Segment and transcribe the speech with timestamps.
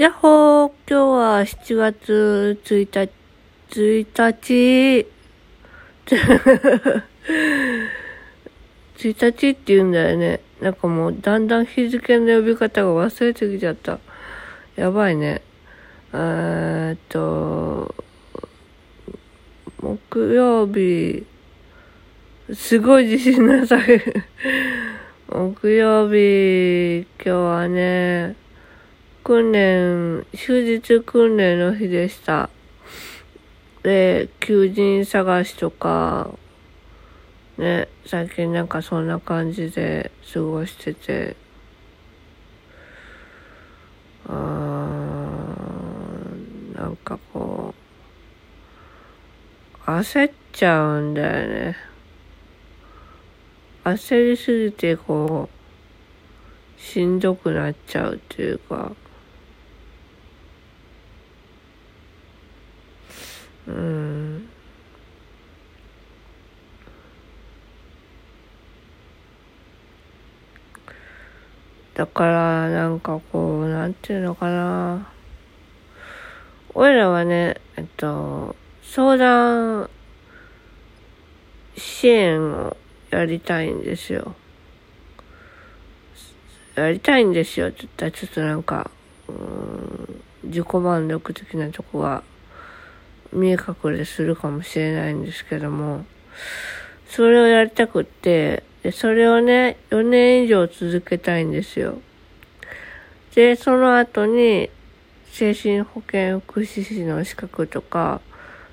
[0.00, 3.12] やっほー今日は7月1日、
[3.68, 5.06] 1日、
[8.96, 10.40] 1日って言うんだよね。
[10.62, 13.98] なんかもうだんだん日付の呼び方が忘れてきちゃった。
[14.74, 15.42] やばいね。
[16.14, 17.94] えーっと、
[19.82, 21.26] 木曜日、
[22.54, 24.02] すごい自信なさい。
[25.28, 28.34] 木曜日、今日はね、
[29.30, 32.50] 訓練、終日訓練の日でした。
[33.84, 36.34] で、求人探しとか、
[37.56, 41.36] ね、最近なんかそんな感じで過ごしてて、
[44.26, 47.72] あーなんかこ
[49.86, 51.76] う、焦っちゃうんだよね。
[53.84, 55.48] 焦りすぎてこ
[56.76, 58.90] う、しんどくなっちゃうっていうか、
[63.70, 64.48] うん。
[71.94, 75.06] だからなんかこう、なんていうのかな。
[76.72, 79.90] 俺らはね、えっと、相談
[81.76, 82.76] 支援を
[83.10, 84.34] やりたいんですよ。
[86.76, 88.90] やりたいんですよって言ったらちょっとなんか、
[89.28, 92.22] うん、自己満足的なとこが
[93.32, 96.04] 見え隠れするかもしれないんですけども、
[97.08, 101.98] それをやりたくって、で、それをね、4年以上続けたいんですよ。
[103.34, 104.70] で、その後に、
[105.30, 108.20] 精神保健福祉士の資格とか、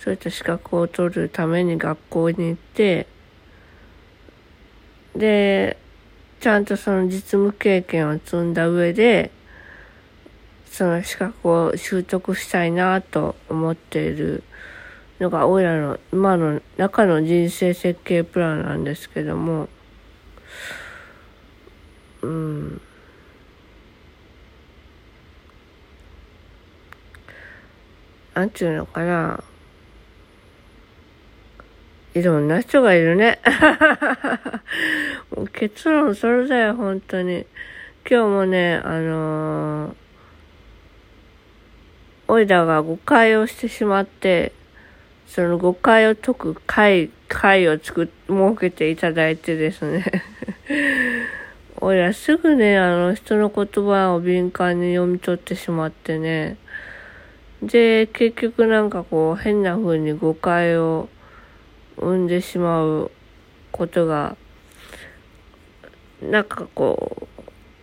[0.00, 3.06] そういった資格を取るために学校に行って、
[5.14, 5.76] で、
[6.40, 9.30] ちゃんとその実務経験を積んだ上で、
[10.70, 14.42] その資格を習得したいなと思っている
[15.18, 19.68] のが、俺らの今の中の人生設計プランなんですけども、
[22.22, 22.80] うん。
[28.34, 29.42] なんていうのかな。
[32.14, 33.40] いろんな人がいるね。
[35.34, 37.46] もう結論それだよ、本当に。
[38.08, 40.07] 今日もね、あのー
[42.30, 44.52] オイラが誤解をしてしまって、
[45.26, 50.04] その誤解を解く会、会を作っ、設けていただいてですね。
[51.80, 56.58] オイラすぐね、あの人の言葉を敏感に読み取ってしまってね。
[57.62, 61.08] で、結局なんかこう変な風に誤解を
[61.96, 63.10] 生んでしまう
[63.72, 64.36] ことが、
[66.20, 67.26] なんかこう、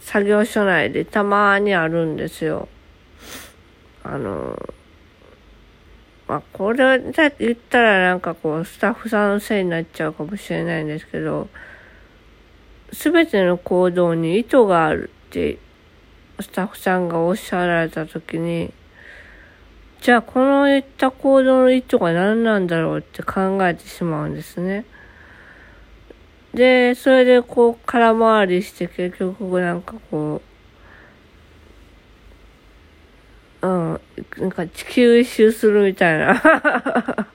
[0.00, 2.68] 作業所内でたまにあるんですよ。
[4.04, 4.56] あの、
[6.28, 6.78] まあ、これ
[7.12, 11.48] だって言ったらなんかこう、スタッフさんのせいになっちゃうかもしれないんですけど、
[12.92, 15.58] すべての行動に意図があるって、
[16.40, 18.72] スタッフさんがおっしゃられたときに、
[20.00, 24.84] じゃあこの言った行動の意図が何なんだろうって考えてしまうんですね。
[26.52, 30.42] で、それでこう空回りして結局なんかこ
[33.62, 34.00] う、うん、
[34.38, 36.40] なんか地球一周するみたいな。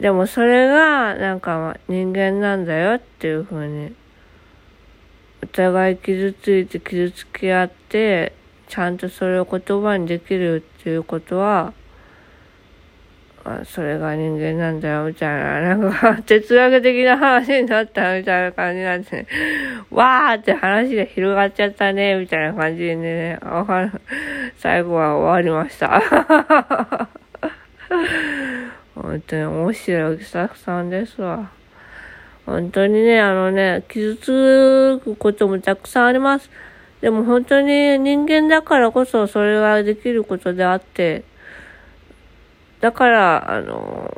[0.00, 3.94] でもそれが、なんか人間なんだよっていうふうに、
[5.42, 8.32] お互い傷ついて傷つき合って、
[8.68, 11.72] ちゃんとそれを言葉にできるっていうことは、
[13.46, 15.28] あそれが人間なんだよ、みたい
[15.62, 19.26] な、なんか、哲学的な話になったみたいな感じなんです、ね、
[19.92, 23.38] わーって話が広がっちゃったね、みたいな感じでね、
[24.56, 26.00] 最後は終わりました。
[28.94, 31.50] 本当に面白いスタッフさんですわ。
[32.46, 36.50] 本当にね、あのね、傷つくこともたくさんあります。
[37.02, 41.24] でも本当に人間だからこそそれができることであって、
[42.84, 44.12] だから、あの、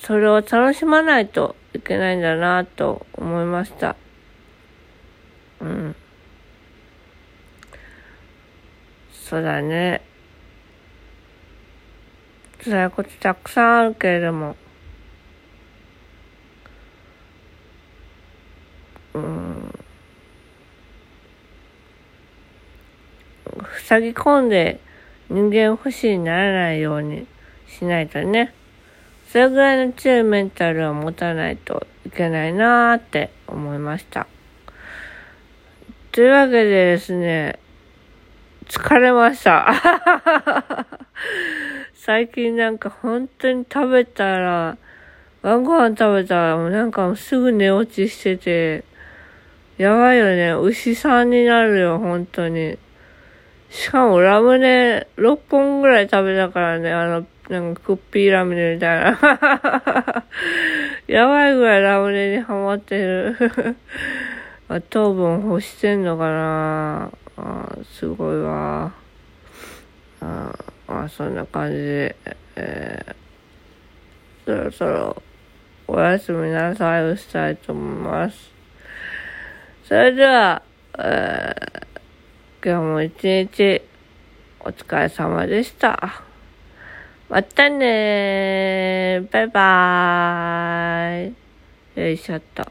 [0.00, 3.94] それを楽しまないといけないんだなと思いました。
[5.60, 5.94] うん。
[9.12, 10.02] そうだね。
[12.64, 14.56] 辛いことたくさんあるけれども。
[19.14, 19.74] うん。
[23.86, 24.80] 塞ぎ込んで
[25.28, 27.28] 人間不死にならないように
[27.78, 28.52] しないとね。
[29.28, 34.26] それぐらいの強いメンタルを持たないといけないなーって思いました。
[36.10, 37.60] というわけでですね、
[38.66, 39.72] 疲れました。
[41.94, 44.76] 最近なんか本当に食べたら、
[45.42, 48.84] 晩ご飯食べたらもうなんかすぐ寝落ちしてて、
[49.78, 50.52] やばいよね。
[50.52, 52.78] 牛さんになるよ、本当に。
[53.70, 59.18] しかもラムネ6本ぐらい食べたからね、あの、なんかクッピーラムネみたいな。
[61.06, 63.36] やばいぐらいラムネにハマってる。
[64.68, 68.92] あ糖分欲してんのかなあすごいわ。
[70.20, 70.54] あ
[70.86, 72.16] まあそんな感じで、
[72.56, 75.22] えー、そろそろ
[75.88, 78.52] おやすみなさいをしたいと思います。
[79.84, 80.62] それでは、
[80.98, 81.80] えー
[82.62, 83.80] 今日も一日
[84.60, 86.29] お疲れ様でした。
[87.30, 89.32] またねー。
[89.32, 91.32] バイバー
[91.96, 92.00] イ。
[92.00, 92.64] よいしょっと。